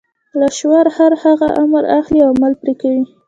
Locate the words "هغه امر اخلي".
1.23-2.19